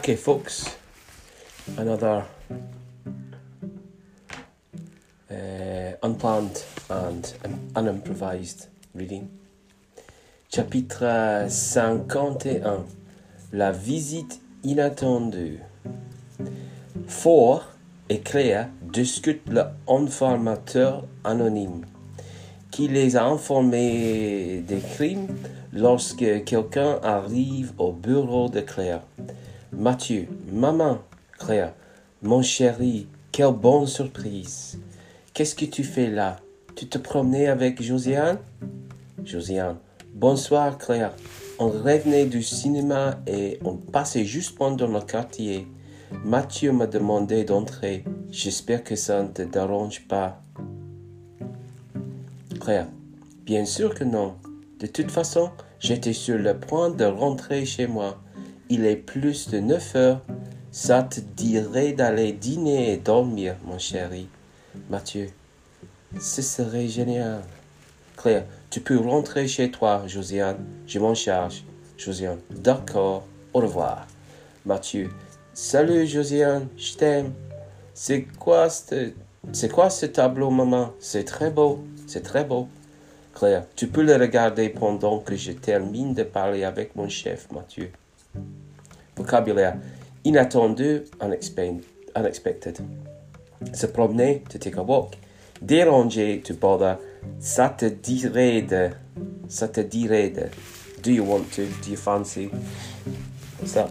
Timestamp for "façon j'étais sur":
55.12-56.38